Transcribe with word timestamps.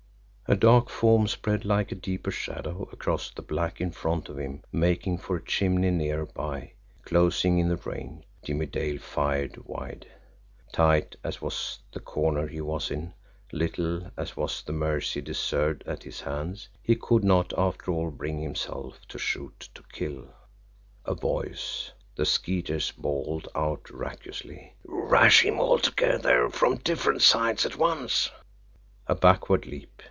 A 0.47 0.55
dark 0.57 0.89
form 0.89 1.27
sped 1.29 1.63
like 1.63 1.93
a 1.93 1.95
deeper 1.95 2.29
shadow 2.29 2.89
across 2.91 3.29
the 3.31 3.41
black 3.41 3.79
in 3.79 3.91
front 3.93 4.27
of 4.27 4.37
him, 4.37 4.63
making 4.69 5.19
for 5.19 5.37
a 5.37 5.45
chimney 5.45 5.91
nearer 5.91 6.25
by, 6.25 6.73
closing 7.05 7.57
in 7.57 7.69
the 7.69 7.77
range. 7.77 8.25
Jimmie 8.43 8.65
Dale 8.65 8.99
fired 8.99 9.55
wide. 9.65 10.07
Tight 10.73 11.15
as 11.23 11.41
was 11.41 11.79
the 11.93 12.01
corner 12.01 12.47
he 12.47 12.59
was 12.59 12.91
in, 12.91 13.13
little 13.53 14.11
as 14.17 14.35
was 14.35 14.61
the 14.61 14.73
mercy 14.73 15.21
deserved 15.21 15.83
at 15.87 16.03
his 16.03 16.19
hands, 16.19 16.67
he 16.83 16.97
could 16.97 17.23
not, 17.23 17.53
after 17.57 17.89
all, 17.89 18.11
bring 18.11 18.41
himself 18.41 18.99
to 19.07 19.17
shoot 19.17 19.57
to 19.73 19.83
kill. 19.93 20.25
A 21.05 21.15
voice, 21.15 21.93
the 22.17 22.25
Skeeter's, 22.25 22.91
bawled 22.91 23.47
out 23.55 23.89
raucously: 23.89 24.73
"Rush 24.83 25.45
him 25.45 25.61
all 25.61 25.79
together 25.79 26.49
from 26.49 26.75
different 26.75 27.21
sides 27.21 27.65
at 27.65 27.77
once!" 27.77 28.29
A 29.07 29.15
backward 29.15 29.65
leap! 29.65 29.87